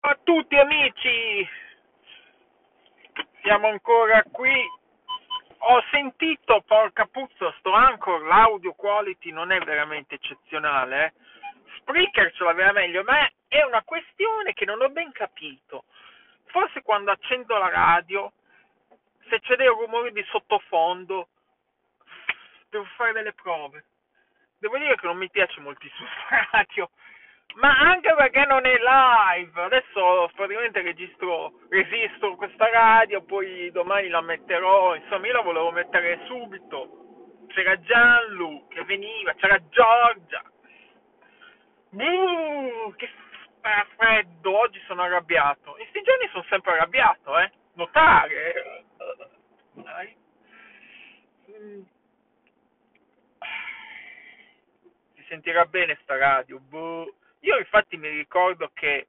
a 0.00 0.18
tutti 0.22 0.56
amici, 0.56 1.48
siamo 3.42 3.68
ancora 3.68 4.22
qui. 4.30 4.78
Ho 5.62 5.82
sentito, 5.90 6.62
porca 6.66 7.04
puzza, 7.06 7.54
sto 7.58 7.72
Anchor, 7.72 8.22
l'audio 8.22 8.72
quality 8.72 9.30
non 9.30 9.52
è 9.52 9.58
veramente 9.60 10.14
eccezionale. 10.14 11.04
Eh? 11.04 11.12
Spreaker 11.76 12.32
ce 12.32 12.44
l'aveva 12.44 12.72
meglio, 12.72 13.02
ma 13.02 13.30
è 13.46 13.62
una 13.62 13.82
questione 13.82 14.54
che 14.54 14.64
non 14.64 14.80
ho 14.80 14.88
ben 14.88 15.12
capito. 15.12 15.84
Forse 16.46 16.80
quando 16.82 17.10
accendo 17.10 17.58
la 17.58 17.68
radio, 17.68 18.32
se 19.28 19.40
c'è 19.40 19.56
dei 19.56 19.66
rumori 19.66 20.12
di 20.12 20.24
sottofondo, 20.30 21.28
devo 22.70 22.84
fare 22.96 23.12
delle 23.12 23.34
prove. 23.34 23.84
Devo 24.58 24.78
dire 24.78 24.96
che 24.96 25.06
non 25.06 25.18
mi 25.18 25.28
piace 25.30 25.60
moltissimo 25.60 26.08
la 26.30 26.48
radio 26.52 26.90
ma 27.54 27.78
anche 27.78 28.14
perché 28.14 28.44
non 28.46 28.64
è 28.64 28.76
live. 28.76 29.60
Adesso 29.60 30.30
praticamente 30.34 30.82
registro, 30.82 31.52
registro 31.68 32.36
questa 32.36 32.70
radio, 32.70 33.22
poi 33.22 33.70
domani 33.70 34.08
la 34.08 34.20
metterò. 34.20 34.94
Insomma, 34.94 35.26
io 35.26 35.32
la 35.32 35.40
volevo 35.42 35.70
mettere 35.70 36.20
subito. 36.26 36.96
C'era 37.48 37.78
Gianlu 37.80 38.68
che 38.68 38.84
veniva, 38.84 39.34
c'era 39.34 39.58
Giorgia. 39.68 40.42
Buh, 41.90 42.94
che 42.96 43.08
freddo, 43.96 44.58
oggi 44.58 44.80
sono 44.86 45.02
arrabbiato. 45.02 45.70
In 45.70 45.88
questi 45.88 46.02
giorni 46.02 46.28
sono 46.28 46.44
sempre 46.48 46.72
arrabbiato, 46.72 47.38
eh. 47.38 47.50
Notare. 47.74 48.84
Dai. 49.72 50.16
Mm. 51.50 51.82
Sentirà 55.28 55.64
bene 55.66 55.98
sta 56.02 56.16
radio. 56.16 56.58
Buh. 56.58 57.12
Io 57.40 57.56
infatti 57.58 57.96
mi 57.96 58.08
ricordo 58.08 58.70
che 58.74 59.06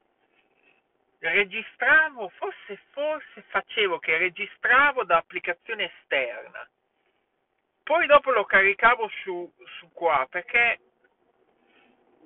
registravo, 1.19 2.29
forse, 2.29 2.79
forse 2.91 3.43
facevo 3.49 3.99
che 3.99 4.17
registravo 4.17 5.03
da 5.03 5.17
applicazione 5.17 5.91
esterna. 5.93 6.67
Poi 7.83 8.05
dopo 8.07 8.31
lo 8.31 8.45
caricavo 8.45 9.09
su, 9.23 9.51
su 9.77 9.91
qua 9.91 10.25
perché 10.29 10.79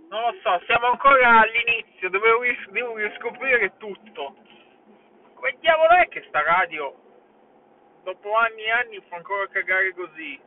non 0.09 0.21
lo 0.21 0.39
so, 0.41 0.61
siamo 0.65 0.87
ancora 0.87 1.41
all'inizio, 1.41 2.09
devo, 2.09 2.39
devo 2.69 2.95
riscoprire 2.95 3.75
tutto. 3.77 4.35
Come 5.33 5.57
diavolo 5.59 5.89
è 5.89 6.07
che 6.07 6.23
sta 6.27 6.41
radio 6.43 6.95
dopo 8.03 8.35
anni 8.35 8.63
e 8.63 8.71
anni 8.71 9.03
fa 9.07 9.15
ancora 9.15 9.47
cagare 9.47 9.93
così? 9.93 10.39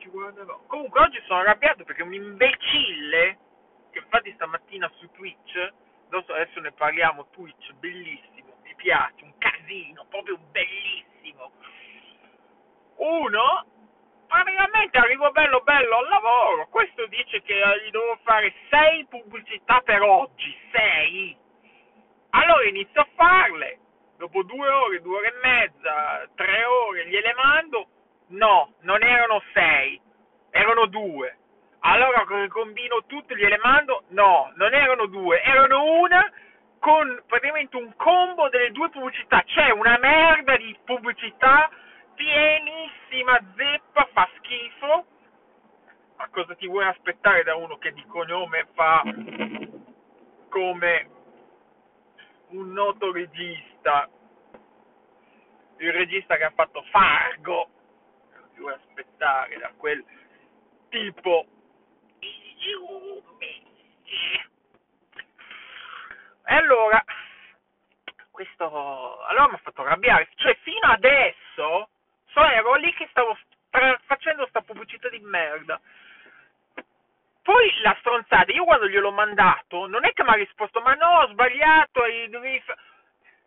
Ci 0.00 0.08
guarderò. 0.08 0.58
Comunque 0.66 1.00
oggi 1.00 1.20
sono 1.26 1.40
arrabbiato 1.40 1.84
perché 1.84 2.02
un 2.02 2.14
imbecille, 2.14 3.38
che 3.90 3.98
infatti 3.98 4.32
stamattina 4.32 4.90
su 4.96 5.10
Twitch, 5.10 5.72
adesso 6.08 6.60
ne 6.60 6.72
parliamo, 6.72 7.28
Twitch, 7.30 7.72
bellissimo, 7.74 8.56
mi 8.62 8.74
piace, 8.76 9.22
un 9.24 9.36
casino, 9.36 10.06
proprio 10.08 10.38
bellissimo. 10.50 11.52
Uno, 12.96 13.66
praticamente 14.26 14.96
arrivo 14.96 15.30
bello 15.32 15.60
bello 15.60 15.98
al 15.98 16.08
lavoro, 16.08 16.68
questo 16.68 17.06
dice 17.06 17.42
che 17.42 17.54
gli 17.84 17.90
devo 17.90 18.18
fare 18.22 18.54
6 18.70 19.04
pubblicità 19.06 19.82
per 19.82 20.00
oggi, 20.00 20.56
6. 20.72 21.36
Allora 22.30 22.66
inizio 22.66 23.02
a 23.02 23.08
farle, 23.14 23.78
dopo 24.16 24.42
due 24.44 24.66
ore, 24.66 25.02
due 25.02 25.18
ore 25.18 25.28
e 25.28 25.38
mezza, 25.42 26.26
tre 26.36 26.64
ore, 26.64 27.06
gliele 27.06 27.34
mando, 27.34 27.88
No, 28.30 28.74
non 28.82 29.02
erano 29.02 29.42
sei, 29.52 30.00
erano 30.50 30.86
due. 30.86 31.36
Allora 31.80 32.24
combino 32.48 33.04
tutte, 33.06 33.36
gliele 33.36 33.58
mando? 33.58 34.04
No, 34.08 34.52
non 34.54 34.72
erano 34.72 35.06
due, 35.06 35.42
erano 35.42 35.98
una 35.98 36.30
con 36.78 37.22
praticamente 37.26 37.76
un 37.76 37.94
combo 37.96 38.48
delle 38.48 38.70
due 38.70 38.88
pubblicità. 38.90 39.42
C'è 39.42 39.70
una 39.70 39.98
merda 39.98 40.56
di 40.56 40.76
pubblicità 40.84 41.70
pienissima, 42.14 43.40
zeppa, 43.56 44.08
fa 44.12 44.28
schifo. 44.36 45.06
Ma 46.16 46.28
cosa 46.30 46.54
ti 46.54 46.68
vuoi 46.68 46.84
aspettare 46.84 47.42
da 47.42 47.56
uno 47.56 47.78
che 47.78 47.92
di 47.92 48.04
cognome 48.06 48.66
fa 48.74 49.02
come 50.50 51.08
un 52.50 52.72
noto 52.72 53.10
regista? 53.10 54.08
Il 55.78 55.92
regista 55.92 56.36
che 56.36 56.44
ha 56.44 56.52
fatto 56.54 56.82
Fargo 56.90 57.68
più 58.60 58.66
aspettare 58.66 59.56
da 59.56 59.72
quel 59.78 60.04
tipo 60.90 61.46
e 66.44 66.54
allora 66.54 67.02
questo 68.30 69.24
allora 69.24 69.48
mi 69.48 69.54
ha 69.54 69.60
fatto 69.62 69.80
arrabbiare. 69.80 70.28
Cioè 70.34 70.54
fino 70.56 70.88
adesso 70.88 71.88
so 72.26 72.44
ero 72.44 72.74
lì 72.74 72.92
che 72.94 73.06
stavo 73.10 73.38
facendo 74.04 74.46
sta 74.48 74.60
pubblicità 74.60 75.08
di 75.08 75.20
merda. 75.20 75.80
Poi 77.42 77.80
la 77.80 77.96
stronzata 78.00 78.52
io 78.52 78.64
quando 78.64 78.88
gliel'ho 78.88 79.10
mandato 79.10 79.86
non 79.86 80.04
è 80.04 80.12
che 80.12 80.22
mi 80.22 80.30
ha 80.30 80.34
risposto 80.34 80.82
ma 80.82 80.92
no 80.94 81.20
ho 81.20 81.28
sbagliato 81.28 82.02
devi 82.02 82.62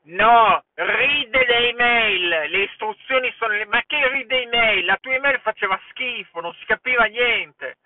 No, 0.06 0.62
ride 0.74 1.46
le 1.46 1.70
email, 1.70 2.28
le 2.50 2.64
istruzioni 2.64 3.34
sono 3.38 3.54
le... 3.54 3.66
Ma 3.66 3.82
che 3.88 4.06
ride 4.10 4.42
email? 4.42 4.84
La 4.84 4.98
tua 4.98 5.14
email 5.14 5.40
faceva 5.40 5.80
schifo, 5.90 6.42
non 6.42 6.54
si 6.56 6.66
capiva 6.66 7.06
niente. 7.06 7.78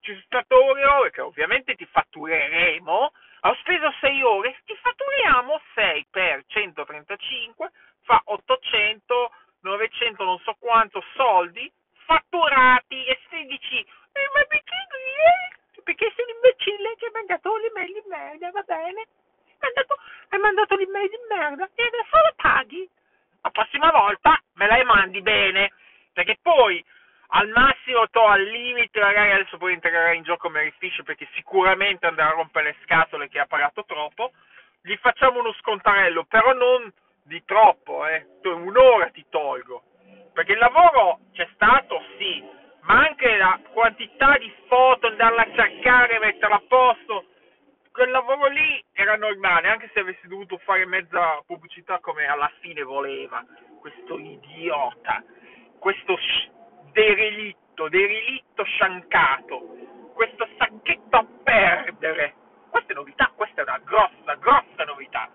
Ci 0.00 0.10
sono 0.10 0.22
stato 0.24 0.64
ore 0.64 0.80
e 0.80 0.84
ore 0.84 1.10
che 1.12 1.20
ovviamente 1.20 1.76
ti 1.76 1.86
fattureremo. 1.86 3.12
Ho 3.42 3.54
speso 3.60 3.94
6 4.00 4.22
ore, 4.22 4.56
ti 4.64 4.74
fatturiamo 4.74 5.60
6 5.74 6.06
per 6.10 6.42
135, 6.46 7.70
fa 8.02 8.20
800, 8.24 9.30
900 9.60 10.24
non 10.24 10.38
so 10.40 10.56
quanto 10.58 11.04
soldi 11.14 11.70
fatturati 12.04 13.04
e 13.04 13.20
16. 13.30 13.78
Eh, 13.78 14.30
ma 14.34 14.42
perché, 14.48 14.74
eh? 14.74 15.82
perché 15.84 16.12
sei 16.16 16.26
l'imbecille 16.26 16.96
che 16.96 17.06
mi 17.06 17.10
ha 17.10 17.18
mandato 17.18 17.56
l'email 17.58 17.92
di 17.92 18.02
merda, 18.08 18.50
va 18.50 18.62
bene? 18.62 19.06
mandato, 19.64 19.96
hai 20.28 20.38
mandato 20.38 20.76
l'email 20.76 21.08
di 21.08 21.18
merda 21.28 21.68
e 21.74 21.82
adesso 21.82 22.16
la 22.16 22.32
paghi. 22.36 22.88
La 23.42 23.50
prossima 23.50 23.90
volta 23.90 24.40
me 24.54 24.66
la 24.66 24.84
mandi 24.84 25.20
bene, 25.20 25.72
perché 26.12 26.38
poi 26.40 26.84
al 27.28 27.48
massimo 27.48 28.08
to 28.10 28.24
al 28.26 28.42
limite 28.42 29.00
magari 29.00 29.32
adesso 29.32 29.56
poi 29.56 29.72
entrerà 29.72 30.12
in 30.12 30.22
gioco 30.22 30.50
Mary 30.50 30.72
Fish 30.78 31.02
perché 31.04 31.26
sicuramente 31.34 32.06
andrà 32.06 32.28
a 32.28 32.32
rompere 32.32 32.70
le 32.70 32.76
scatole 32.84 33.28
che 33.28 33.40
ha 33.40 33.46
pagato 33.46 33.84
troppo 33.86 34.32
gli 34.82 34.94
facciamo 34.98 35.40
uno 35.40 35.52
scontarello 35.54 36.24
però 36.24 36.52
non 36.52 36.92
di 37.22 37.42
troppo 37.44 38.06
eh 38.06 38.26
un'ora 38.44 39.08
ti 39.08 39.24
tolgo 39.30 39.82
perché 40.34 40.52
il 40.52 40.58
lavoro 40.58 41.20
c'è 41.32 41.48
stato 41.54 42.04
sì 42.18 42.44
ma 42.82 43.00
anche 43.00 43.36
la 43.36 43.58
quantità 44.14 44.38
di 44.38 44.52
foto 44.68 45.08
andarla 45.08 45.42
a 45.42 45.52
cercare 45.54 46.18
metterla 46.18 46.56
a 46.56 46.62
posto 46.66 47.26
quel 47.92 48.10
lavoro 48.10 48.48
lì 48.48 48.84
era 48.92 49.16
normale, 49.16 49.68
anche 49.68 49.88
se 49.92 50.00
avessi 50.00 50.26
dovuto 50.26 50.58
fare 50.58 50.84
mezza 50.84 51.40
pubblicità 51.46 52.00
come 52.00 52.26
alla 52.26 52.50
fine 52.58 52.82
voleva, 52.82 53.44
questo 53.78 54.18
idiota, 54.18 55.22
questo 55.78 56.18
derelitto, 56.90 57.88
derelitto 57.88 58.64
sciancato, 58.64 59.60
questo 60.12 60.48
sacchetto 60.58 61.16
a 61.16 61.26
perdere. 61.44 62.34
Questa 62.68 62.92
è 62.92 62.96
novità, 62.96 63.30
questa 63.36 63.60
è 63.60 63.64
una 63.64 63.78
grossa, 63.78 64.34
grossa 64.34 64.84
novità. 64.84 65.30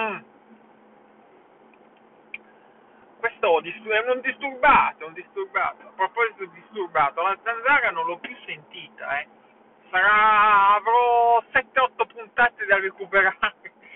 Mm 0.00 0.37
questo 3.18 3.60
è 3.60 4.10
un 4.10 4.20
disturbato, 4.20 5.06
un 5.06 5.12
disturbato. 5.12 5.86
A 5.86 5.92
proposito 5.94 6.44
di 6.46 6.60
disturbato, 6.60 7.22
la 7.22 7.38
zanzara 7.42 7.90
non 7.90 8.06
l'ho 8.06 8.18
più 8.18 8.34
sentita, 8.46 9.20
eh. 9.20 9.26
Sarà, 9.90 10.74
avrò 10.74 11.42
7-8 11.52 12.06
puntate 12.06 12.66
da 12.66 12.78
recuperare. 12.78 13.76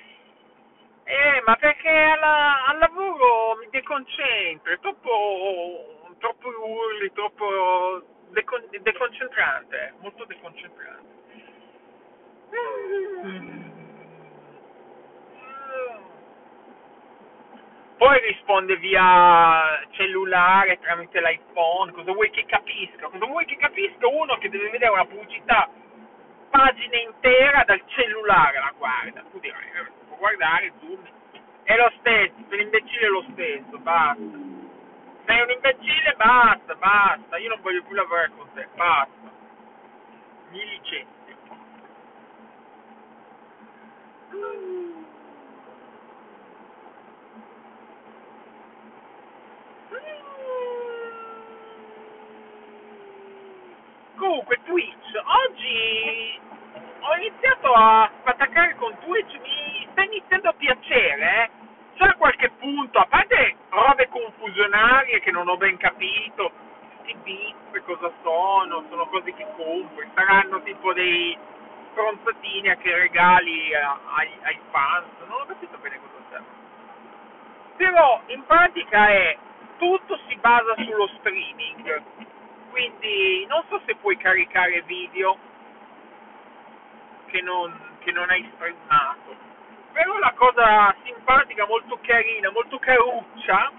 Eh, 1.05 1.43
ma 1.45 1.57
perché 1.57 1.91
alla, 1.91 2.65
al 2.67 2.79
lavoro 2.79 3.57
mi 3.61 3.69
deconcentro, 3.71 4.73
è 4.73 4.79
troppo, 4.79 6.15
troppo 6.19 6.49
urli, 6.49 7.13
troppo 7.13 8.03
decon, 8.29 8.69
deconcentrante, 8.81 9.95
molto 9.99 10.25
deconcentrante. 10.25 11.11
Mm. 12.55 13.63
Poi 18.03 18.19
risponde 18.19 18.77
via 18.79 19.87
cellulare 19.91 20.81
tramite 20.81 21.21
l'iPhone, 21.21 21.93
cosa 21.93 22.11
vuoi 22.11 22.31
che 22.31 22.45
capisca? 22.47 23.07
Cosa 23.07 23.27
vuoi 23.27 23.45
che 23.45 23.55
capisca 23.57 24.09
uno 24.09 24.39
che 24.39 24.49
deve 24.49 24.71
vedere 24.71 24.91
una 24.91 25.05
pubblicità 25.05 25.69
pagina 26.51 26.97
intera 26.97 27.63
dal 27.65 27.81
cellulare 27.87 28.59
la 28.59 28.75
guarda? 28.77 29.23
Tu 29.31 29.39
dirai, 29.39 29.67
eh, 29.67 29.93
può 30.09 30.17
guardare, 30.17 30.73
zoom. 30.81 30.99
È 31.63 31.77
lo 31.77 31.93
stesso, 32.01 32.35
per 32.49 32.59
l'imbecille 32.59 33.07
è 33.07 33.09
lo 33.09 33.25
stesso, 33.31 33.79
basta. 33.79 34.39
Sei 35.25 35.41
un 35.41 35.51
imbecille, 35.51 36.15
basta, 36.17 36.75
basta. 36.75 37.37
Io 37.37 37.51
non 37.51 37.61
voglio 37.61 37.85
più 37.85 37.95
lavorare 37.95 38.33
con 38.37 38.53
te, 38.53 38.67
basta. 38.75 39.31
mi 40.51 40.67
licenzio. 40.67 41.37
Comunque 54.33 54.63
Twitch, 54.65 55.13
oggi 55.45 56.41
ho 57.01 57.17
iniziato 57.17 57.71
a 57.71 58.11
attaccare 58.25 58.77
con 58.77 58.97
Twitch, 59.01 59.39
mi 59.43 59.87
sta 59.91 60.05
iniziando 60.05 60.49
a 60.49 60.55
piacere, 60.55 61.45
eh? 61.45 61.51
C'è 61.99 62.17
qualche 62.17 62.49
punto, 62.53 62.99
a 62.99 63.05
parte 63.05 63.57
robe 63.69 64.09
confusionarie 64.09 65.21
che 65.21 65.31
non 65.33 65.49
ho 65.49 65.59
ben 65.59 65.77
capito, 65.77 66.51
questi 66.97 67.15
bip 67.23 67.85
cosa 67.85 68.11
sono, 68.23 68.87
sono 68.89 69.07
cose 69.09 69.35
che 69.35 69.47
compri, 69.55 70.09
saranno 70.15 70.63
tipo 70.63 70.95
dei 70.95 71.37
stronzatini 71.91 72.75
che 72.79 72.97
regali 72.97 73.75
ai, 73.75 74.31
ai 74.45 74.59
fans, 74.71 75.09
non 75.29 75.43
ho 75.43 75.45
capito 75.45 75.77
bene 75.77 76.01
cosa 76.01 76.25
serve. 76.31 76.47
Però 77.77 78.23
in 78.29 78.43
pratica 78.47 79.09
è 79.09 79.37
tutto 79.77 80.19
si 80.27 80.35
basa 80.37 80.75
sullo 80.77 81.07
streaming, 81.19 82.31
quindi 82.73 83.47
non 83.49 83.63
so 83.69 83.81
se 83.87 83.95
puoi 83.97 84.17
caricare 84.17 84.83
video 84.83 85.37
che 87.27 87.43
non, 87.43 87.79
che 88.01 88.11
non 88.11 88.29
hai 88.31 88.51
streamato. 88.55 89.37
Però 89.93 90.19
la 90.19 90.33
cosa 90.35 90.95
simpatica, 91.05 91.67
molto 91.67 91.99
carina, 92.03 92.51
molto 92.51 92.79
caruccia 92.79 93.71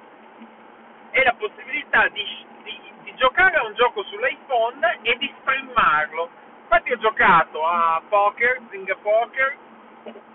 è 1.10 1.24
la 1.24 1.34
possibilità 1.34 2.08
di, 2.10 2.46
di, 2.62 2.80
di 3.02 3.16
giocare 3.16 3.58
a 3.58 3.66
un 3.66 3.74
gioco 3.74 4.04
sull'iPhone 4.04 5.00
e 5.02 5.18
di 5.18 5.34
streamarlo. 5.42 6.30
Infatti 6.62 6.92
ho 6.92 6.98
giocato 6.98 7.66
a 7.66 8.02
poker, 8.08 8.62
Zynga 8.70 8.96
Poker, 8.98 9.58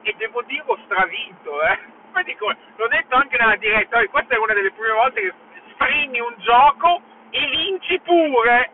e 0.03 0.15
devo 0.19 0.43
dire 0.43 0.65
ho 0.67 0.79
stravinto, 0.85 1.63
eh. 1.63 1.97
Dico, 2.25 2.53
l'ho 2.75 2.89
detto 2.89 3.15
anche 3.15 3.37
nella 3.39 3.55
diretta, 3.55 4.05
questa 4.09 4.35
è 4.35 4.39
una 4.39 4.53
delle 4.53 4.73
prime 4.73 4.93
volte 4.93 5.21
che 5.21 5.33
streami 5.75 6.19
un 6.19 6.35
gioco 6.39 7.01
e 7.31 7.47
vinci 7.49 8.01
pure 8.01 8.71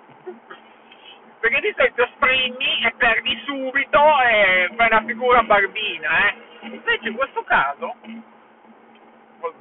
perché 1.44 1.60
di 1.60 1.74
solito 1.76 2.08
streami 2.16 2.86
e 2.86 2.94
perdi 2.96 3.42
subito 3.44 3.98
e 4.22 4.70
fai 4.76 4.86
una 4.86 5.04
figura 5.04 5.42
barbina, 5.42 6.28
eh. 6.28 6.34
Invece 6.60 7.08
in 7.08 7.16
questo 7.16 7.42
caso, 7.44 7.94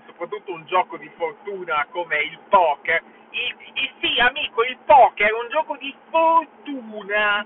soprattutto 0.05 0.53
un 0.53 0.63
gioco 0.65 0.95
di 0.95 1.11
fortuna 1.17 1.85
come 1.91 2.21
il 2.21 2.39
poker, 2.47 3.03
il, 3.31 3.55
il, 3.73 3.91
sì 3.99 4.17
amico, 4.21 4.63
il 4.63 4.77
poker 4.85 5.27
è 5.27 5.33
un 5.33 5.49
gioco 5.49 5.75
di 5.75 5.93
fortuna, 6.09 7.45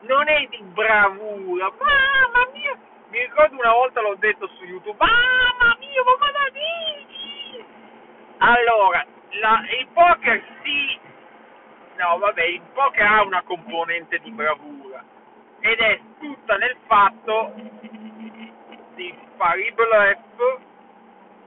non 0.00 0.28
è 0.28 0.46
di 0.48 0.62
bravura, 0.62 1.70
mamma 1.78 2.48
mia, 2.54 2.74
mi 3.10 3.20
ricordo 3.20 3.58
una 3.58 3.72
volta 3.72 4.00
l'ho 4.00 4.16
detto 4.18 4.48
su 4.56 4.64
YouTube, 4.64 4.96
mamma 4.98 5.76
mia, 5.78 6.02
ma 6.04 6.12
cosa 6.18 6.48
dici? 6.52 7.64
Allora, 8.38 9.04
la, 9.40 9.64
il 9.78 9.88
poker 9.92 10.42
sì 10.62 11.12
No, 11.96 12.18
vabbè, 12.18 12.42
il 12.42 12.62
poker 12.72 13.06
ha 13.06 13.22
una 13.22 13.42
componente 13.42 14.18
di 14.18 14.30
bravura 14.32 15.02
ed 15.60 15.78
è 15.78 16.00
tutta 16.18 16.56
nel 16.56 16.76
fatto 16.86 17.54
di 18.94 19.16
fare 19.36 19.60
i 19.60 19.72
bluff 19.72 20.58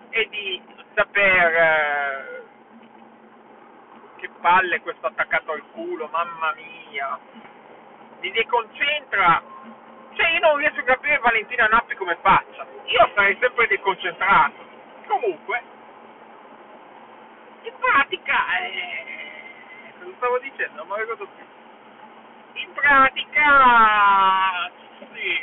e 0.09 0.27
di 0.29 0.61
saper 0.95 1.53
eh, 1.53 2.43
che 4.15 4.29
palle 4.41 4.81
questo 4.81 5.07
attaccato 5.07 5.51
al 5.51 5.63
culo, 5.71 6.07
mamma 6.11 6.53
mia, 6.55 7.19
mi 8.21 8.31
deconcentra. 8.31 9.43
Cioè 10.13 10.29
io 10.29 10.39
non 10.39 10.57
riesco 10.57 10.79
a 10.79 10.83
capire 10.83 11.19
Valentina 11.19 11.67
Nappi 11.67 11.93
come 11.95 12.17
faccia. 12.21 12.65
Io 12.85 13.11
sarei 13.13 13.37
sempre 13.39 13.67
deconcentrato. 13.67 14.65
Comunque, 15.07 15.61
in 17.67 17.73
pratica 17.79 18.57
eh, 18.59 19.93
lo 19.99 20.13
stavo 20.17 20.39
dicendo, 20.39 20.83
non 20.83 20.87
mi 20.87 21.01
ricordo 21.01 21.27
più. 21.27 21.45
In 22.61 22.73
pratica, 22.73 24.71
sì, 25.13 25.39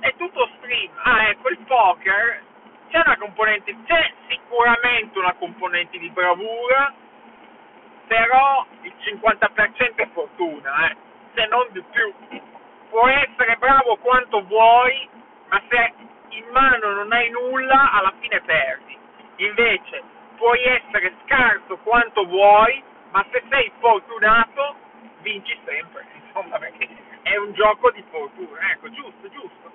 è 0.00 0.14
tutto 0.16 0.50
stream. 0.56 0.90
Ah, 1.02 1.28
ecco, 1.28 1.48
il 1.48 1.58
poker 1.58 2.42
c'è 2.88 3.00
una 3.04 3.16
componente, 3.18 3.76
c'è 3.86 4.12
sicuramente 4.28 5.18
una 5.18 5.34
componente 5.34 5.98
di 5.98 6.10
bravura, 6.10 6.92
però 8.06 8.66
il 8.82 8.92
50% 8.98 9.94
è 9.94 10.08
fortuna, 10.12 10.90
eh, 10.90 10.96
se 11.34 11.46
non 11.46 11.66
di 11.70 11.82
più. 11.90 12.12
Puoi 12.90 13.12
essere 13.12 13.56
bravo 13.56 13.96
quanto 13.96 14.42
vuoi, 14.44 15.08
ma 15.48 15.62
se 15.68 15.92
in 16.30 16.46
mano 16.50 16.92
non 16.92 17.12
hai 17.12 17.30
nulla, 17.30 17.92
alla 17.92 18.12
fine 18.18 18.40
perdi. 18.40 18.97
Invece, 19.38 20.02
puoi 20.36 20.62
essere 20.64 21.14
scarso 21.24 21.76
quanto 21.78 22.24
vuoi, 22.26 22.82
ma 23.10 23.24
se 23.30 23.42
sei 23.48 23.70
fortunato 23.78 24.76
vinci 25.20 25.56
sempre, 25.64 26.06
insomma, 26.26 26.58
perché 26.58 26.88
è 27.22 27.36
un 27.36 27.52
gioco 27.52 27.90
di 27.90 28.02
fortuna, 28.10 28.70
ecco, 28.72 28.90
giusto, 28.90 29.28
giusto. 29.28 29.72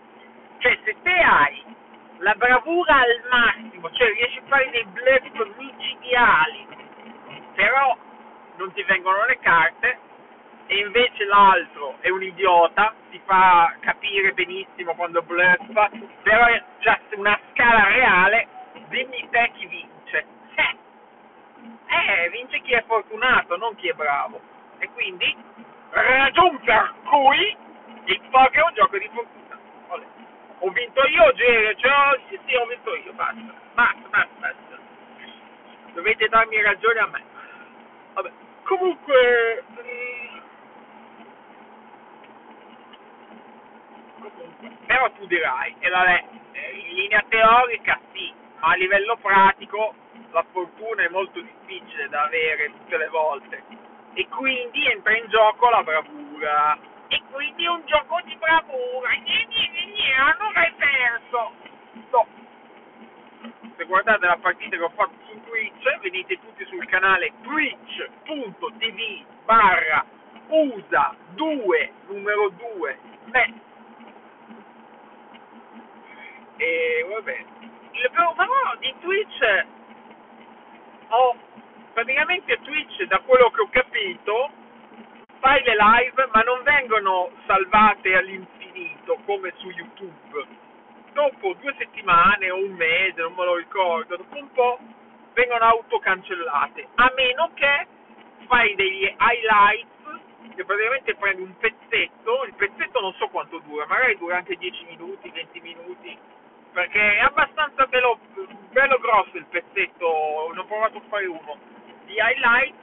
Cioè, 0.60 0.77
se 0.83 0.95
te 1.01 1.12
hai 1.12 1.63
la 2.18 2.33
bravura 2.36 2.95
al 2.95 3.21
massimo, 3.30 3.92
cioè 3.92 4.12
riesci 4.13 4.39
a 4.39 4.48
fare 4.48 4.69
dei 4.71 4.86
bluff 4.86 5.56
micidiali, 5.57 6.68
però 7.54 7.98
non 8.57 8.71
ti 8.74 8.83
vengono 8.83 9.25
le 9.25 9.39
carte, 9.39 10.00
e 10.68 10.77
invece 10.77 11.25
l'altro 11.25 11.98
è 12.00 12.09
un 12.09 12.24
idiota, 12.24 12.94
ti 13.09 13.21
fa 13.25 13.75
capire 13.80 14.31
benissimo 14.31 14.95
quando 14.95 15.21
bluffa, 15.21 15.89
però 16.21 16.45
c'è 16.80 17.00
una 17.16 17.38
scala 17.51 17.88
reale, 17.89 18.48
dimmi 18.94 19.28
te 19.31 19.51
chi 19.56 19.66
vince 19.66 20.25
eh, 21.94 22.30
vince 22.30 22.60
chi 22.62 22.74
è 22.74 22.84
fortunato, 22.86 23.57
non 23.57 23.75
chi 23.75 23.88
è 23.88 23.94
bravo. 23.94 24.42
E 24.80 24.90
quindi, 24.90 25.36
ragion 25.92 26.60
per 26.60 26.94
cui 27.04 27.57
il 28.06 28.22
poker 28.30 28.62
è 28.62 28.66
un 28.66 28.74
gioco 28.74 28.98
di 28.98 29.10
fortuna. 29.13 29.60
Olè. 29.90 30.06
Ho 30.60 30.69
vinto 30.69 31.06
io, 31.07 31.34
Gere, 31.34 31.75
cioè, 31.78 32.19
sì, 32.30 32.56
ho 32.56 32.66
vinto 32.66 32.95
io, 32.95 33.13
basta. 33.13 33.54
Basta, 33.74 34.07
basta, 34.10 34.34
basta. 34.40 34.80
Dovete 35.94 36.28
darmi 36.28 36.62
ragione 36.62 37.00
a 37.00 37.07
me. 37.07 37.24
Vabbè, 38.13 38.31
comunque... 38.63 39.63
Mm, 39.81 40.42
però 44.85 45.12
tu 45.12 45.26
dirai, 45.26 45.76
e 45.80 45.90
vabbè, 45.90 46.23
in 46.73 46.95
linea 46.95 47.23
teorica 47.28 48.00
sì, 48.14 48.33
a 48.65 48.75
livello 48.75 49.17
pratico 49.17 49.93
la 50.31 50.45
fortuna 50.51 51.03
è 51.03 51.09
molto 51.09 51.41
difficile 51.41 52.07
da 52.07 52.23
avere 52.23 52.71
tutte 52.71 52.97
le 52.97 53.07
volte. 53.09 53.63
E 54.13 54.27
quindi 54.29 54.89
entra 54.89 55.17
in 55.17 55.27
gioco 55.27 55.69
la 55.69 55.83
bravura. 55.83 56.77
E 57.07 57.21
quindi 57.31 57.65
è 57.65 57.69
un 57.69 57.81
gioco 57.85 58.21
di 58.23 58.35
bravura. 58.37 59.09
Gne, 59.15 59.47
gne, 59.49 59.69
gne, 59.69 60.13
allora 60.17 60.61
hai 60.61 60.73
perso. 60.77 61.51
No. 62.11 62.27
se 63.75 63.83
guardate 63.85 64.25
la 64.25 64.37
partita 64.37 64.77
che 64.77 64.83
ho 64.83 64.91
fatto 64.95 65.13
su 65.27 65.41
Twitch 65.43 65.99
venite 65.99 66.39
tutti 66.39 66.65
sul 66.65 66.85
canale 66.85 67.33
twitch.tv 67.41 69.25
barra 69.45 70.05
usa 70.47 71.15
2 71.31 71.91
numero 72.07 72.49
2 72.49 72.99
me 73.25 73.53
e 76.57 77.05
vabbè 77.09 77.45
il 77.94 78.09
però 78.12 78.76
di 78.80 78.94
Twitch 79.00 79.66
ho 81.09 81.35
praticamente 81.94 82.59
Twitch, 82.62 83.04
da 83.04 83.19
quello 83.19 83.52
che 83.52 83.62
ho 83.62 83.69
capito, 83.69 84.50
fai 85.40 85.64
le 85.64 85.76
live 85.76 86.30
ma 86.33 86.42
non 86.42 86.64
vengono 86.64 87.30
salvate 87.45 88.16
all'infinito 88.16 89.19
come 89.26 89.54
su 89.57 89.69
YouTube. 89.69 90.45
Dopo 91.14 91.54
due 91.62 91.76
settimane 91.78 92.50
o 92.50 92.57
un 92.57 92.71
mese, 92.71 93.21
non 93.21 93.33
me 93.33 93.45
lo 93.45 93.56
ricordo, 93.56 94.18
dopo 94.18 94.38
un 94.38 94.52
po' 94.52 94.80
vengono 95.33 95.66
autocancellate, 95.66 96.88
a 96.95 97.12
meno 97.16 97.52
che 97.54 97.88
fai 98.47 98.73
degli 98.76 99.04
highlights 99.04 99.92
che 100.56 100.66
praticamente 100.66 101.16
prendi 101.16 101.42
un 101.42 101.56
pezzetto, 101.57 102.44
il 102.45 102.54
pezzetto 102.54 103.00
non 103.00 103.14
so 103.14 103.28
quanto 103.28 103.59
dura, 103.59 103.85
magari 103.85 104.18
dura 104.18 104.38
anche 104.38 104.56
10 104.56 104.85
minuti, 104.85 105.30
20 105.30 105.59
minuti, 105.62 106.18
perché 106.73 107.18
è 107.18 107.19
abbastanza 107.19 107.85
bello, 107.85 108.19
bello 108.71 108.97
grosso 108.97 109.37
il 109.37 109.45
pezzetto, 109.45 110.51
ne 110.53 110.59
ho 110.59 110.65
provato 110.65 110.97
a 110.97 111.01
fare 111.07 111.25
uno, 111.27 111.57
di 112.06 112.15
highlight, 112.15 112.73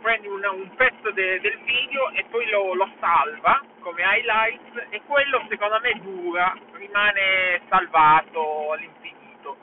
prendi 0.00 0.28
un, 0.28 0.44
un 0.44 0.70
pezzo 0.76 1.10
de, 1.10 1.40
del 1.40 1.58
video 1.64 2.10
e 2.10 2.24
poi 2.30 2.48
lo, 2.50 2.74
lo, 2.74 2.88
salva 3.00 3.62
come 3.80 4.02
highlight 4.02 4.86
e 4.90 5.00
quello 5.06 5.42
secondo 5.48 5.80
me 5.80 5.98
dura, 6.00 6.54
rimane 6.72 7.62
salvato 7.68 8.72
all'infinito. 8.72 9.56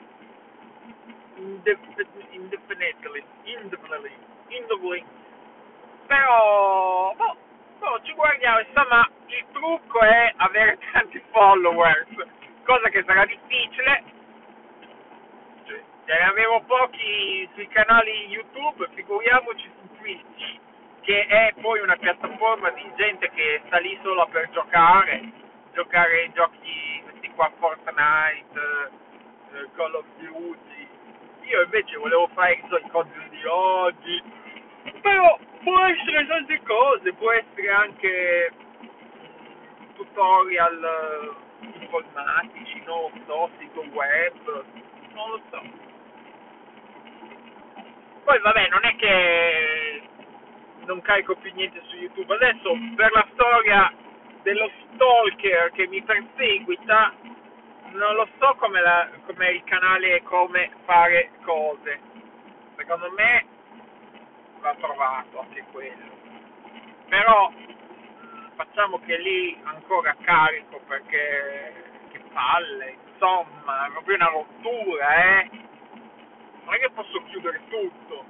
Indefinitely, 1.36 2.26
indefinitely, 2.30 3.24
indefinitely. 3.44 5.04
Però, 6.06 7.14
boh, 7.16 8.00
ci 8.02 8.12
guardiamo 8.12 8.58
insomma 8.60 9.08
il 9.26 9.44
trucco 9.52 10.00
è 10.00 10.32
avere 10.36 10.78
tanti 10.92 11.22
followers 11.30 12.08
cosa 12.64 12.88
che 12.88 13.02
sarà 13.06 13.24
difficile. 13.24 14.02
Cioè, 15.64 15.82
se 16.06 16.12
avevo 16.12 16.62
pochi 16.62 17.48
sui 17.54 17.68
canali 17.68 18.26
youtube 18.28 18.88
figuriamoci 18.94 19.70
su 19.80 19.96
twitch 19.98 20.60
che 21.02 21.26
è 21.26 21.52
poi 21.60 21.80
una 21.80 21.96
piattaforma 21.96 22.70
di 22.70 22.90
gente 22.96 23.28
che 23.30 23.62
sta 23.66 23.78
lì 23.78 23.98
solo 24.02 24.26
per 24.30 24.50
giocare 24.50 25.40
giocare 25.72 26.20
ai 26.20 26.32
giochi 26.32 27.02
questi 27.04 27.30
qua 27.30 27.50
Fortnite 27.58 28.90
eh, 29.52 29.68
Call 29.74 29.94
of 29.94 30.04
Duty. 30.18 30.88
Io 31.42 31.62
invece 31.62 31.96
volevo 31.96 32.28
fare 32.34 32.52
i 32.52 32.88
cose 32.88 33.10
di 33.30 33.44
oggi. 33.44 34.22
Però 35.00 35.38
può 35.62 35.84
essere 35.84 36.26
tante 36.26 36.60
cose, 36.62 37.12
può 37.14 37.32
essere 37.32 37.70
anche 37.70 38.52
tutorial 39.94 41.36
informatici, 42.00 42.82
non 42.84 43.10
lo 43.12 43.20
so, 43.26 43.50
sito 43.58 43.80
web, 43.92 44.64
non 45.12 45.30
lo 45.30 45.40
so. 45.50 45.62
Poi 48.24 48.38
vabbè, 48.40 48.68
non 48.68 48.84
è 48.84 48.96
che 48.96 50.02
non 50.84 51.00
carico 51.00 51.34
più 51.36 51.52
niente 51.54 51.82
su 51.86 51.96
YouTube, 51.96 52.34
adesso 52.34 52.76
per 52.96 53.10
la 53.12 53.26
storia 53.32 53.92
dello 54.42 54.70
stalker 54.94 55.70
che 55.72 55.86
mi 55.86 56.02
perseguita, 56.02 57.12
non 57.92 58.14
lo 58.14 58.28
so 58.38 58.54
come, 58.58 58.80
la, 58.80 59.08
come 59.26 59.50
il 59.50 59.64
canale 59.64 60.22
come 60.22 60.70
fare 60.84 61.30
cose. 61.44 62.00
Secondo 62.76 63.10
me 63.12 63.44
va 64.60 64.74
trovato 64.78 65.40
anche 65.40 65.64
quello. 65.70 66.10
Però 67.08 67.52
facciamo 68.54 69.00
che 69.00 69.16
lì 69.18 69.58
ancora 69.64 70.14
carico 70.20 70.80
perché 70.86 71.90
che 72.10 72.20
palle, 72.32 72.96
insomma, 73.12 73.86
è 73.86 73.90
proprio 73.90 74.16
una 74.16 74.28
rottura, 74.28 75.40
eh. 75.40 75.50
Non 76.64 76.74
è 76.74 76.78
che 76.78 76.90
posso 76.90 77.22
chiudere 77.24 77.60
tutto. 77.68 78.24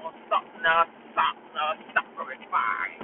Non 0.00 0.12
so, 0.28 0.42
non 0.60 0.86
so, 1.14 1.34
non 1.52 1.76
so 1.92 2.04
come 2.14 2.38
fare. 2.48 2.96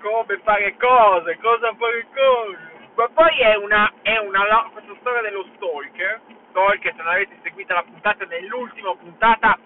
Come 0.00 0.38
fare 0.42 0.76
cose, 0.76 1.38
cosa 1.38 1.74
fare 1.74 2.06
cose 2.14 2.72
ma 2.94 3.08
poi 3.08 3.40
è 3.40 3.56
una, 3.56 3.92
è 4.02 4.18
una 4.18 4.68
questa 4.70 4.94
storia 5.00 5.22
dello 5.22 5.44
stalker, 5.56 6.20
stalker 6.50 6.94
se 6.94 7.02
non 7.02 7.12
avete 7.12 7.36
seguito 7.42 7.74
la 7.74 7.82
puntata 7.82 8.24
nell'ultima 8.24 8.94
puntata 8.94 9.58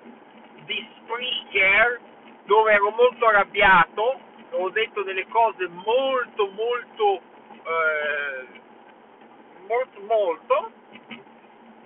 di 0.69 0.87
Spreaker, 0.99 1.99
dove 2.45 2.73
ero 2.73 2.91
molto 2.91 3.27
arrabbiato, 3.27 4.21
ho 4.51 4.71
detto 4.71 5.03
delle 5.03 5.27
cose 5.29 5.67
molto 5.67 6.47
molto 6.49 7.21
eh, 7.65 8.61
molto 9.67 10.01
molto 10.01 10.73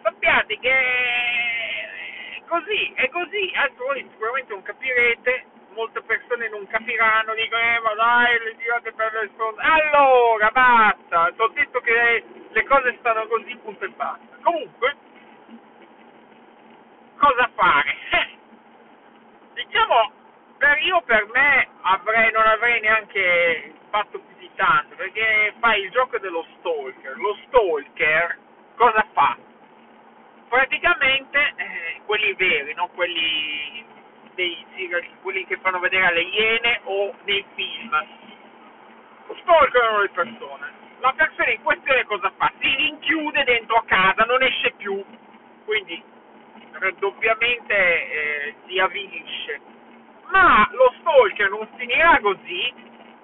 sappiate 0.03 0.59
che 0.59 0.71
è 0.71 2.43
così, 2.47 2.93
è 2.95 3.09
così, 3.09 3.53
adesso 3.55 3.85
voi 3.85 4.07
sicuramente 4.11 4.53
non 4.53 4.63
capirete 4.63 5.47
molte 5.75 6.03
persone 6.03 6.49
non 6.49 6.67
capiranno, 6.67 7.35
dicono, 7.35 7.63
eh 7.63 7.81
ma 7.81 7.95
dai, 7.95 8.39
le 8.41 8.51
idiote 8.51 8.93
per 8.93 9.13
le 9.13 9.31
sponde. 9.33 9.63
Allora, 9.63 10.51
basta, 10.51 11.33
ti 11.33 11.41
ho 11.41 11.49
detto 11.49 11.81
che 11.81 12.25
le 12.51 12.65
cose 12.65 12.97
stanno 12.99 13.27
così, 13.27 13.57
punto 13.57 13.85
e 13.85 13.89
basta. 13.89 14.37
Comunque, 14.43 14.97
cosa 17.17 17.51
fare? 17.55 17.82
Diciamo, 19.73 20.13
per 20.59 20.79
io 20.83 21.01
per 21.03 21.27
me 21.33 21.67
avrei, 21.81 22.31
non 22.31 22.45
avrei 22.47 22.81
neanche 22.81 23.73
fatto 23.89 24.21
più 24.21 24.37
di 24.39 24.51
tanto, 24.55 24.95
perché 24.97 25.55
fai 25.59 25.83
il 25.83 25.91
gioco 25.91 26.19
dello 26.19 26.47
stalker. 26.59 27.17
Lo 27.17 27.37
stalker 27.47 28.39
cosa 28.77 29.07
fa? 29.15 29.37
Praticamente, 30.49 31.55
eh, 31.57 32.01
quelli 32.05 32.35
veri, 32.35 32.75
non 32.75 32.91
quelli 32.93 33.85
dei 34.35 34.65
serial, 34.75 35.03
quelli 35.23 35.47
che 35.47 35.57
fanno 35.57 35.79
vedere 35.79 36.05
alle 36.05 36.23
iene 36.23 36.81
o 36.85 37.15
nei 37.25 37.45
film. 37.55 38.07
Stalkerano 39.41 40.03
le 40.03 40.11
persone. 40.11 40.81
La 40.99 41.15
persona 41.17 41.51
in 41.51 41.63
questione 41.63 42.05
cosa 42.05 42.31
fa? 42.37 42.53
Si 42.61 42.75
rinchiude 42.77 43.43
dentro 43.45 43.77
a 43.77 43.85
casa, 43.87 44.25
non 44.25 44.43
esce 44.43 44.73
più. 44.77 45.03
Quindi 45.65 46.03
doppiamente 47.03 47.75
eh, 47.75 48.55
si 48.65 48.79
avvilisce. 48.79 49.61
Ma 50.31 50.69
lo 50.71 50.95
stalker 51.01 51.51
non 51.51 51.69
finirà 51.77 52.21
così, 52.21 52.73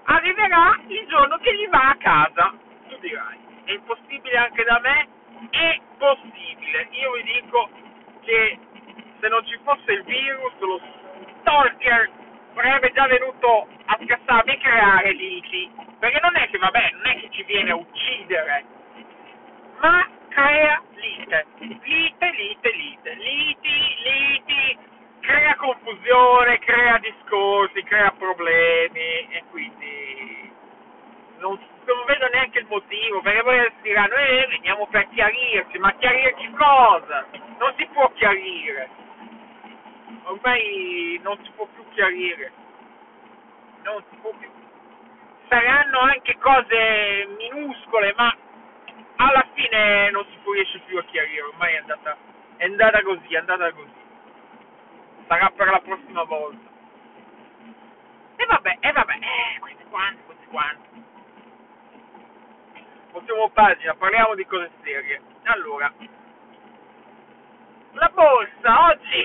arriverà 0.03 0.79
il 0.89 1.07
giorno 1.07 1.39
che 1.39 1.55
gli 1.55 1.69
va 1.69 1.91
a 1.91 1.97
casa. 1.97 2.55
Tu 2.89 2.99
dirai, 2.99 3.39
è 3.65 3.73
impossibile 3.73 4.37
anche 4.37 4.65
da 4.65 4.81
me? 4.81 5.09
È 5.51 5.81
possibile. 5.97 6.89
Io 6.91 7.13
vi 7.13 7.23
dico 7.23 7.71
che 8.25 8.59
se 9.21 9.29
non 9.29 9.47
ci 9.47 9.57
fosse 9.63 9.93
il 9.93 10.03
virus, 10.03 10.53
lo 10.59 10.81
stalker 11.41 12.11
sarebbe 12.55 12.91
già 12.93 13.07
venuto 13.07 13.69
a 13.87 13.99
scassarmi 14.05 14.53
e 14.53 14.59
creare 14.59 15.13
liti. 15.13 15.71
Perché 16.01 16.19
non 16.21 16.37
è 16.37 16.51
che, 16.51 16.59
vabbè, 16.59 16.91
non 16.95 17.07
è 17.07 17.21
che 17.21 17.29
ci 17.31 17.45
viene 17.45 17.71
a 17.71 17.77
uccidere, 17.77 18.65
ma 19.81 20.07
crea 20.29 20.83
lite. 20.95 21.47
Lite, 21.59 22.31
lite, 22.31 22.71
lite. 22.73 23.17
Crea 23.17 23.58
confusione, 25.73 26.59
crea 26.59 26.99
discorsi, 26.99 27.83
crea 27.83 28.13
problemi 28.19 29.29
e 29.31 29.45
quindi 29.51 30.53
non, 31.39 31.59
non 31.85 32.05
vedo 32.07 32.29
neanche 32.33 32.61
il 32.61 32.67
motivo, 32.69 33.21
perché 33.21 33.43
poi 33.43 33.73
diranno, 33.83 34.15
eh, 34.15 34.47
veniamo 34.51 34.87
per 34.87 35.09
chiarirci, 35.09 35.79
ma 35.79 35.95
chiarirci 35.95 36.51
cosa? 36.53 37.27
Non 37.59 37.75
si 37.77 37.87
può 37.93 38.11
chiarire 38.15 39.07
ormai 40.29 41.19
non 41.23 41.39
si 41.43 41.51
può 41.53 41.67
più 41.67 41.85
chiarire, 41.91 42.53
non 43.83 44.03
si 44.11 44.17
può 44.21 44.31
più. 44.39 44.49
Saranno 45.49 46.01
anche 46.01 46.37
cose 46.39 47.27
minuscole, 47.39 48.13
ma 48.17 48.35
alla 49.17 49.47
fine 49.55 50.11
non 50.11 50.25
si 50.25 50.37
riesce 50.53 50.81
più 50.87 50.99
a 50.99 51.05
chiarire, 51.05 51.43
ormai 51.43 51.75
è 51.75 51.79
andata, 51.79 52.17
è 52.57 52.65
andata 52.65 53.03
così, 53.03 53.35
è 53.35 53.39
andata 53.39 53.73
così. 53.73 53.98
Sarà 55.29 55.51
per 55.51 55.69
la 55.69 55.81
prossima 55.81 56.25
volta. 56.25 56.69
E 58.37 58.47
vabbè, 58.47 58.79
e 58.81 58.93
vabbè, 58.93 59.13
eh, 59.13 59.59
questi 59.61 59.85
quanti, 59.91 60.23
questi 60.25 60.47
quanti. 60.47 61.05
Ultima 63.13 63.49
pagina, 63.53 63.95
parliamo 63.95 64.35
di 64.35 64.47
cose 64.47 64.71
serie. 64.83 65.21
Allora, 65.45 65.93
la 67.93 68.11
borsa 68.15 68.89
oggi 68.91 69.25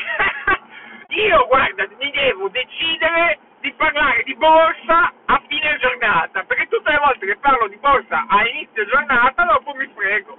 io 1.16 1.48
guarda 1.48 1.88
mi 1.98 2.12
devo 2.12 2.50
decidere 2.50 3.40
di 3.62 3.72
parlare 3.74 4.24
di 4.24 4.36
borsa 4.36 5.14
a 5.26 5.42
fine 5.48 5.78
giornata 5.78 6.44
perché 6.44 6.68
tutte 6.68 6.92
le 6.92 6.98
volte 6.98 7.26
che 7.26 7.38
parlo 7.38 7.68
di 7.68 7.78
borsa 7.78 8.26
a 8.28 8.48
inizio 8.48 8.86
giornata 8.88 9.44
dopo 9.44 9.74
mi 9.76 9.88
frego 9.94 10.38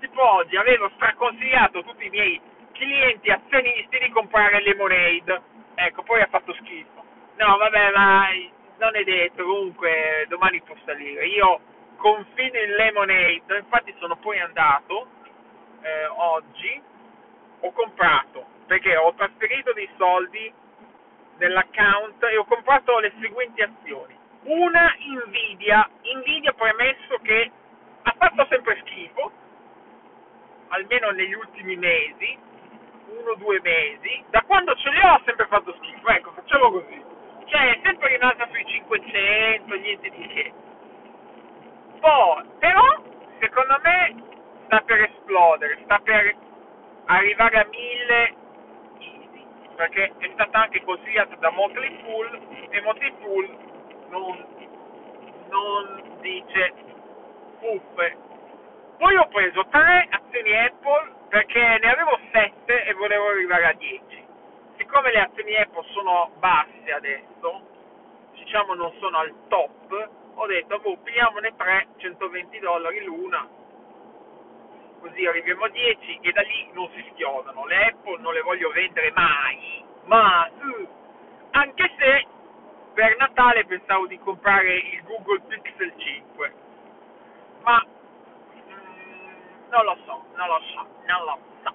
tipo 0.00 0.20
oggi 0.20 0.56
avevo 0.56 0.90
straconsigliato 0.94 1.84
tutti 1.84 2.06
i 2.06 2.10
miei 2.10 2.40
clienti 2.80 3.30
azionisti 3.30 3.98
di 3.98 4.08
comprare 4.10 4.62
Lemonade. 4.62 5.42
Ecco 5.74 6.02
poi 6.02 6.22
ha 6.22 6.28
fatto 6.30 6.54
schifo. 6.54 7.04
No 7.36 7.56
vabbè 7.58 7.90
ma 7.92 8.28
non 8.78 8.96
è 8.96 9.04
detto 9.04 9.44
comunque 9.44 10.24
domani 10.28 10.62
può 10.62 10.74
salire 10.86 11.26
io 11.26 11.60
confido 11.96 12.58
in 12.58 12.74
Lemonade 12.76 13.58
infatti 13.58 13.94
sono 13.98 14.16
poi 14.16 14.40
andato 14.40 15.06
eh, 15.82 16.06
oggi 16.06 16.80
ho 17.60 17.72
comprato 17.72 18.46
perché 18.66 18.96
ho 18.96 19.12
trasferito 19.14 19.72
dei 19.74 19.88
soldi 19.98 20.50
nell'account 21.36 22.22
e 22.24 22.36
ho 22.36 22.44
comprato 22.44 22.98
le 23.00 23.12
seguenti 23.20 23.62
azioni. 23.62 24.16
Una 24.44 24.94
Nvidia, 25.26 25.88
Nvidia 26.16 26.52
premesso 26.52 27.18
che 27.22 27.50
ha 28.02 28.14
fatto 28.16 28.46
sempre 28.48 28.80
schifo, 28.84 29.32
almeno 30.68 31.10
negli 31.10 31.32
ultimi 31.34 31.76
mesi, 31.76 32.38
uno 33.18 33.30
o 33.30 33.34
due 33.36 33.60
mesi, 33.62 34.24
da 34.30 34.42
quando 34.46 34.74
ce 34.76 34.90
le 34.90 35.00
ho 35.00 35.14
ha 35.14 35.22
sempre 35.24 35.46
fatto 35.46 35.74
schifo, 35.74 36.08
ecco, 36.08 36.32
facciamo 36.32 36.70
così. 36.70 37.04
Cioè, 37.46 37.74
è 37.74 37.80
sempre 37.82 38.08
rimasta 38.08 38.46
sui 38.50 38.64
500, 38.64 39.74
niente 39.74 40.10
di 40.10 40.26
che. 40.28 40.52
Poi, 42.00 42.44
però, 42.58 43.02
secondo 43.40 43.78
me, 43.82 44.14
sta 44.64 44.80
per 44.82 45.00
esplodere, 45.02 45.78
sta 45.84 45.98
per 45.98 46.34
arrivare 47.06 47.58
a 47.58 47.66
1000 47.66 48.34
easy, 49.00 49.46
perché 49.74 50.12
è 50.18 50.30
stata 50.32 50.62
anche 50.62 50.82
consigliata 50.84 51.34
da 51.36 51.50
Motley 51.50 51.98
Fool 52.02 52.40
e 52.70 52.80
Motley 52.82 53.12
Fool 53.20 53.56
non, 54.10 54.46
non 55.48 56.02
dice 56.20 56.72
uffe. 57.60 58.16
Poi 58.96 59.16
ho 59.16 59.26
preso 59.28 59.66
tre 59.70 60.06
azioni 60.10 60.56
Apple 60.56 61.19
perché 61.30 61.78
ne 61.80 61.90
avevo 61.90 62.18
7 62.30 62.84
e 62.84 62.92
volevo 62.92 63.28
arrivare 63.28 63.66
a 63.66 63.72
10. 63.72 64.28
siccome 64.76 65.12
le 65.12 65.20
azioni 65.20 65.56
Apple 65.56 65.86
sono 65.92 66.30
basse 66.38 66.92
adesso, 66.92 67.60
diciamo 68.32 68.74
non 68.74 68.92
sono 68.98 69.18
al 69.18 69.32
top, 69.48 70.08
ho 70.34 70.46
detto, 70.46 70.78
boh, 70.80 70.96
pigliamone 70.98 71.54
3, 71.56 71.86
120 71.98 72.58
dollari 72.58 73.04
l'una, 73.04 73.48
così 75.00 75.26
arriviamo 75.26 75.64
a 75.64 75.68
10 75.68 76.18
e 76.20 76.32
da 76.32 76.42
lì 76.42 76.70
non 76.72 76.88
si 76.94 77.04
schiodano. 77.10 77.66
Le 77.66 77.86
Apple 77.86 78.18
non 78.20 78.32
le 78.32 78.40
voglio 78.42 78.70
vendere 78.70 79.10
mai, 79.12 79.84
ma 80.04 80.48
uh, 80.48 80.88
anche 81.50 81.90
se 81.98 82.26
per 82.94 83.16
Natale 83.16 83.64
pensavo 83.64 84.06
di 84.06 84.18
comprare 84.18 84.74
il 84.74 85.02
Google 85.04 85.40
Pixel 85.46 85.92
5, 85.96 86.54
ma 87.62 87.84
mm, 88.66 89.68
non 89.70 89.84
lo 89.84 89.96
so, 90.04 90.24
non 90.34 90.48
lo 90.48 90.60
so, 90.72 90.86
non 91.06 91.24
lo 91.24 91.38
so. 91.62 91.74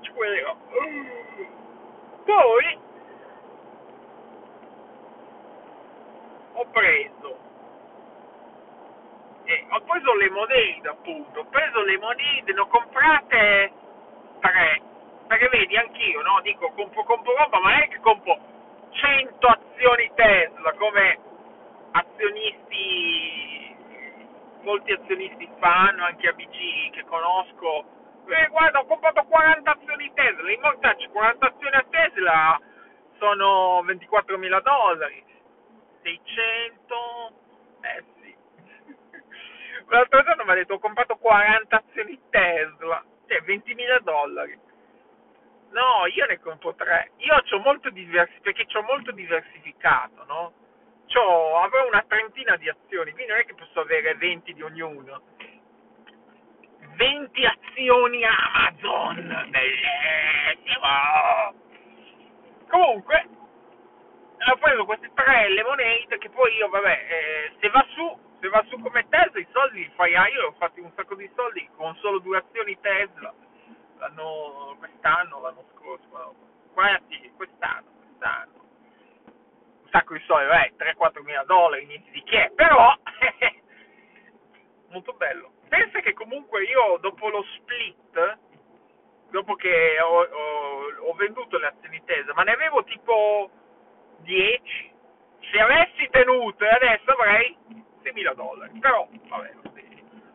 Ci 0.00 0.12
vedrò. 0.12 0.56
Poi 2.26 2.78
ho 6.54 6.66
preso 6.72 7.38
eh, 9.44 9.66
ho 9.70 9.80
preso 9.82 10.14
le 10.14 10.30
monete 10.30 10.88
appunto 10.88 11.40
ho 11.40 11.44
preso 11.46 11.82
le 11.82 11.98
monete 11.98 12.52
ne 12.52 12.60
ho 12.60 12.66
comprate 12.66 13.72
tre 14.40 14.82
perché 15.28 15.48
vedi 15.48 15.76
anch'io 15.76 16.22
no 16.22 16.40
dico 16.42 16.70
compro 16.72 17.04
compro 17.04 17.36
roba 17.36 17.60
ma 17.60 17.82
è 17.82 17.88
che 17.88 18.00
compro 18.00 18.38
100 18.90 19.46
azioni 19.46 20.10
Tesla 20.14 20.72
come 20.74 21.18
azionisti 21.92 23.76
molti 24.62 24.92
azionisti 24.92 25.48
fanno 25.58 26.04
anche 26.04 26.28
amici 26.28 26.90
che 26.90 27.04
conosco 27.04 27.84
eh, 28.28 28.48
guarda 28.48 28.80
ho 28.80 28.86
comprato 28.86 29.24
40 29.24 29.70
azioni 29.70 30.12
Tesla. 30.14 30.50
In 30.50 30.60
mortacci 30.60 31.08
40 31.08 31.46
azioni 31.46 31.76
a 31.76 31.86
Tesla 31.88 32.60
sono 33.18 33.82
24 33.84 34.38
mila 34.38 34.60
dollari. 34.60 35.24
600 36.02 37.32
eh 37.80 38.04
sì. 38.20 38.36
L'altro 39.88 40.22
giorno 40.22 40.44
mi 40.44 40.50
ha 40.50 40.54
detto 40.54 40.74
ho 40.74 40.78
comprato 40.78 41.16
40 41.16 41.76
azioni 41.76 42.20
Tesla. 42.30 43.04
Cioè 43.26 43.42
20.000 43.42 44.00
dollari. 44.00 44.60
No 45.70 46.06
io 46.14 46.26
ne 46.26 46.40
compro 46.40 46.74
3 46.74 47.12
io 47.18 47.34
ho 47.34 47.58
molto 47.58 47.90
diversi 47.90 48.38
perché 48.40 48.66
ho 48.78 48.82
molto 48.82 49.10
diversificato 49.10 50.24
no? 50.24 50.52
C'ho, 51.06 51.60
avrò 51.60 51.86
una 51.86 52.04
trentina 52.06 52.56
di 52.56 52.68
azioni 52.68 53.12
quindi 53.12 53.32
non 53.32 53.40
è 53.40 53.44
che 53.44 53.54
posso 53.54 53.80
avere 53.80 54.14
20 54.14 54.54
di 54.54 54.62
ognuno 54.62 55.22
20 56.96 57.44
azioni 57.44 58.24
Amazon. 58.24 59.48
Bellissimo! 59.50 60.86
Comunque 62.68 63.28
ho 64.48 64.56
preso 64.58 64.84
queste 64.84 65.10
tre 65.14 65.48
lemonade 65.50 66.18
che 66.18 66.30
poi 66.30 66.54
io, 66.54 66.68
vabbè, 66.68 67.06
eh, 67.08 67.52
se 67.60 67.68
va 67.70 67.84
su, 67.88 68.18
se 68.40 68.48
va 68.48 68.64
su 68.68 68.78
come 68.80 69.06
Tesla 69.08 69.40
i 69.40 69.46
soldi 69.50 69.78
li 69.80 69.92
fai 69.94 70.14
a 70.14 70.28
io, 70.28 70.48
ho 70.48 70.52
fatto 70.52 70.80
un 70.80 70.92
sacco 70.94 71.14
di 71.14 71.30
soldi 71.34 71.68
con 71.76 71.94
solo 71.96 72.18
due 72.18 72.38
azioni 72.38 72.78
Tesla, 72.80 73.32
l'anno, 73.98 74.76
quest'anno, 74.78 75.40
l'anno 75.40 75.64
scorso, 75.74 76.06
no, 76.10 76.34
quasi, 76.72 77.32
quest'anno, 77.36 77.90
quest'anno, 77.98 78.64
un 79.82 79.88
sacco 79.90 80.14
di 80.14 80.22
soldi, 80.26 80.46
vabbè, 80.46 80.72
3-4 80.76 81.22
mila 81.22 81.44
dollari, 81.44 81.86
niente 81.86 82.10
di 82.10 82.22
che, 82.22 82.52
però, 82.54 82.94
molto 84.90 85.12
bello. 85.14 85.55
Pensa 85.68 86.00
che 86.00 86.12
comunque 86.12 86.62
io 86.64 86.98
dopo 87.00 87.28
lo 87.28 87.42
split, 87.56 88.38
dopo 89.30 89.54
che 89.54 90.00
ho, 90.00 90.22
ho, 90.22 91.08
ho 91.08 91.14
venduto 91.14 91.58
le 91.58 91.66
azioni 91.66 92.02
Tesla, 92.04 92.34
ma 92.34 92.42
ne 92.42 92.52
avevo 92.52 92.84
tipo 92.84 93.50
10, 94.18 94.92
se 95.50 95.58
avessi 95.60 96.08
tenute 96.10 96.68
adesso 96.68 97.10
avrei 97.10 97.56
6.000 98.02 98.34
dollari, 98.34 98.78
però 98.78 99.08
vabbè, 99.28 99.52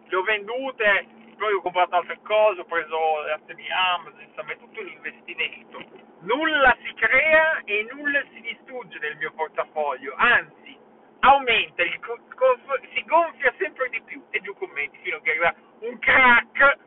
le 0.08 0.15
ho 0.15 0.24
vendute, 0.24 1.08
poi 1.38 1.54
ho 1.54 1.62
comprato 1.62 1.96
altre 1.96 2.20
cose, 2.22 2.62
ho 2.62 2.65
preso 2.65 3.22
le 3.24 3.32
azioni 3.32 3.65
Amazon, 3.72 4.22
insomma 4.22 4.52
è 4.52 4.58
tutto 4.58 4.80
un 4.80 4.88
investimento. 4.88 5.84
Nulla 6.20 6.78
si 6.84 6.94
crea 6.94 7.62
e 7.65 7.88
nulla 7.91 8.22
si 8.32 8.41
distrugge 8.41 9.00
nel 9.00 9.17
mio 9.17 9.32
portafoglio, 9.32 10.13
anzi 10.17 10.78
aumenta, 11.22 11.84
si 11.84 13.04
gonfia 13.06 13.54
sempre 13.58 13.89
di 13.89 14.02
più 14.02 14.24
e 14.30 14.39
giù 14.41 14.54
commenti 14.56 14.98
fino 15.02 15.17
a 15.17 15.22
che 15.22 15.30
arriva 15.30 15.56
un 15.80 15.98
crack, 16.00 16.78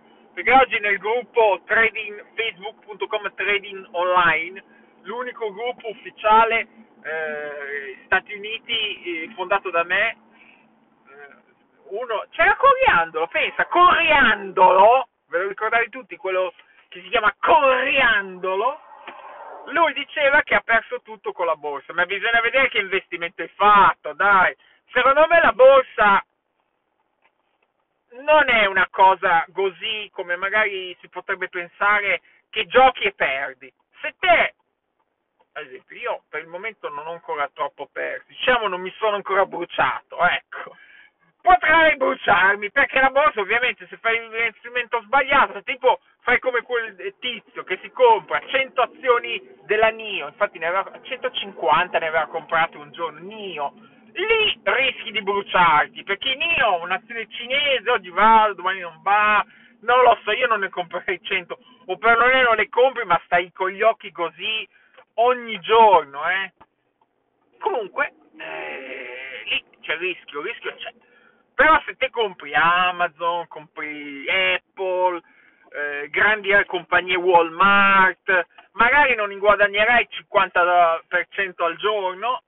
oggi 0.52 0.78
nel 0.78 0.98
gruppo 0.98 1.62
trading, 1.64 2.24
facebook.com 2.34 3.34
trading 3.34 3.86
online, 3.92 4.62
l'unico 5.02 5.52
gruppo 5.52 5.88
ufficiale 5.88 6.66
eh, 7.04 7.98
Stati 8.06 8.34
Uniti 8.34 9.02
eh, 9.02 9.32
fondato 9.34 9.70
da 9.70 9.84
me 9.84 10.10
eh, 10.10 10.16
uno 11.90 12.24
c'era 12.30 12.56
Coriandolo 12.56 13.26
pensa 13.26 13.66
Coriandolo 13.66 15.08
ve 15.28 15.38
lo 15.38 15.48
ricordate 15.48 15.88
tutti 15.90 16.16
quello 16.16 16.52
che 16.88 17.02
si 17.02 17.08
chiama 17.08 17.34
Coriandolo? 17.38 18.80
Lui 19.66 19.92
diceva 19.94 20.42
che 20.42 20.54
ha 20.54 20.60
perso 20.60 21.00
tutto 21.02 21.32
con 21.32 21.46
la 21.46 21.56
borsa 21.56 21.92
ma 21.92 22.04
bisogna 22.06 22.40
vedere 22.40 22.68
che 22.68 22.78
investimento 22.78 23.42
è 23.42 23.50
fatto 23.54 24.12
dai. 24.12 24.54
Secondo 24.92 25.26
me 25.28 25.40
la 25.40 25.52
borsa 25.52 26.24
non 28.24 28.48
è 28.48 28.66
una 28.66 28.88
cosa 28.90 29.44
così 29.52 30.08
come 30.12 30.36
magari 30.36 30.96
si 31.00 31.08
potrebbe 31.08 31.48
pensare 31.48 32.22
che 32.50 32.66
giochi 32.66 33.04
e 33.04 33.12
perdi 33.12 33.72
se 34.00 34.14
te 34.18 34.54
ad 35.56 35.66
esempio, 35.66 35.96
io 35.96 36.22
per 36.28 36.40
il 36.40 36.48
momento 36.48 36.88
non 36.88 37.06
ho 37.06 37.12
ancora 37.12 37.48
troppo 37.52 37.88
perso, 37.92 38.24
diciamo 38.26 38.66
non 38.66 38.80
mi 38.80 38.92
sono 38.98 39.16
ancora 39.16 39.46
bruciato, 39.46 40.18
ecco. 40.26 40.76
Potrei 41.40 41.96
bruciarmi, 41.96 42.70
perché 42.70 42.98
la 43.00 43.10
borsa 43.10 43.40
ovviamente 43.40 43.86
se 43.88 43.98
fai 43.98 44.18
l'investimento 44.18 45.00
sbagliato, 45.02 45.62
tipo 45.62 46.00
fai 46.22 46.38
come 46.38 46.62
quel 46.62 47.14
tizio 47.20 47.62
che 47.64 47.78
si 47.82 47.90
compra 47.90 48.40
100 48.44 48.80
azioni 48.80 49.40
della 49.66 49.90
NIO, 49.90 50.28
infatti 50.28 50.58
ne 50.58 50.66
aveva 50.66 50.98
150 51.02 51.98
ne 51.98 52.06
aveva 52.08 52.26
comprate 52.26 52.78
un 52.78 52.90
giorno, 52.92 53.20
NIO, 53.20 53.74
lì 54.14 54.60
rischi 54.62 55.10
di 55.10 55.22
bruciarti, 55.22 56.02
perché 56.04 56.34
NIO, 56.34 56.82
un'azione 56.82 57.28
cinese, 57.30 57.90
oggi 57.90 58.10
va, 58.10 58.52
domani 58.54 58.80
non 58.80 59.00
va, 59.02 59.44
non 59.80 60.02
lo 60.02 60.18
so, 60.22 60.32
io 60.32 60.46
non 60.46 60.60
ne 60.60 60.68
comprerei 60.68 61.20
100, 61.22 61.58
o 61.86 61.96
perlomeno 61.96 62.54
le 62.54 62.68
compri 62.68 63.04
ma 63.04 63.20
stai 63.24 63.52
con 63.52 63.70
gli 63.70 63.82
occhi 63.82 64.10
così 64.12 64.66
ogni 65.14 65.58
giorno, 65.60 66.28
eh. 66.28 66.52
Comunque, 67.58 68.12
eh, 68.38 69.42
lì 69.46 69.64
c'è 69.80 69.94
il 69.94 69.98
rischio, 69.98 70.40
il 70.40 70.46
rischio 70.46 70.74
c'è. 70.74 70.92
Però 71.54 71.80
se 71.86 71.96
te 71.96 72.10
compri 72.10 72.52
Amazon, 72.54 73.46
compri 73.46 74.26
Apple, 74.28 75.22
eh, 75.70 76.08
grandi 76.10 76.50
compagnie 76.66 77.16
Walmart, 77.16 78.46
magari 78.72 79.14
non 79.14 79.36
guadagnerai 79.38 80.02
il 80.02 80.08
50% 80.10 81.62
al 81.62 81.76
giorno 81.76 82.42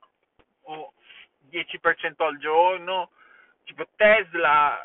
o 0.63 0.93
10% 1.65 2.23
al 2.23 2.39
giorno, 2.39 3.11
tipo 3.65 3.87
Tesla, 3.97 4.79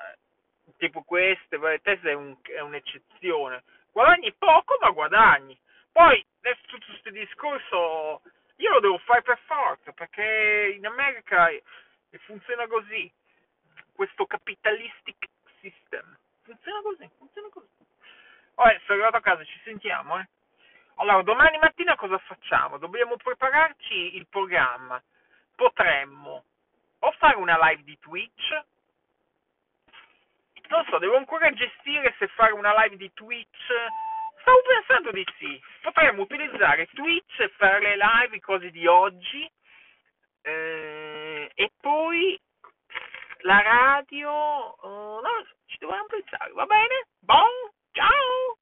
tipo 0.78 1.04
queste, 1.04 1.60
Tesla 1.82 2.10
è, 2.10 2.14
un, 2.14 2.36
è 2.42 2.60
un'eccezione. 2.60 3.64
Guadagni 3.92 4.34
poco, 4.34 4.78
ma 4.80 4.90
guadagni. 4.90 5.58
Poi, 5.92 6.26
adesso 6.40 6.62
tutto 6.68 6.86
questo 6.88 7.10
discorso, 7.10 8.22
io 8.58 8.72
lo 8.72 8.80
devo 8.80 8.98
fare 9.00 9.22
per 9.22 9.40
forza, 9.46 9.92
perché 9.92 10.74
in 10.76 10.86
America 10.86 11.50
funziona 12.26 12.68
così, 12.68 13.12
questo 13.94 14.26
capitalistic 14.26 15.28
system. 15.60 16.18
Funziona 16.44 16.82
così, 16.82 17.10
funziona 17.18 17.50
così. 17.52 17.68
Vabbè, 18.56 18.80
sono 18.86 18.94
arrivato 18.94 19.18
a 19.18 19.22
casa, 19.22 19.44
ci 19.44 19.60
sentiamo, 19.64 20.20
eh. 20.20 20.28
Allora, 20.96 21.22
domani 21.24 21.58
mattina 21.58 21.96
cosa 21.96 22.18
facciamo? 22.20 22.78
Dobbiamo 22.78 23.16
prepararci 23.18 24.16
il 24.16 24.28
programma. 24.28 25.02
Potremmo 25.56 26.44
o 27.04 27.12
fare 27.14 27.38
una 27.38 27.58
live 27.70 27.84
di 27.84 27.98
Twitch, 28.00 28.64
non 30.70 30.86
so, 30.90 30.98
devo 30.98 31.18
ancora 31.18 31.52
gestire 31.52 32.16
se 32.18 32.28
fare 32.30 32.54
una 32.54 32.74
live 32.84 32.98
di 32.98 33.12
Twitch 33.14 33.72
Stavo 34.42 34.62
pensando 34.64 35.12
di 35.12 35.26
sì. 35.38 35.62
Potremmo 35.82 36.24
utilizzare 36.24 36.88
Twitch 36.94 37.40
e 37.40 37.50
fare 37.58 37.80
le 37.80 37.96
live, 37.96 38.40
cose 38.40 38.72
di 38.72 38.88
oggi. 38.88 39.50
Eh, 40.42 41.52
e 41.54 41.72
poi 41.80 42.40
la 43.42 43.62
radio. 43.62 44.76
Uh, 44.82 45.22
no, 45.22 45.46
ci 45.68 45.78
dobbiamo 45.80 46.06
pensare, 46.08 46.52
va 46.54 46.66
bene? 46.66 47.06
Bon, 47.20 47.72
ciao! 47.92 48.61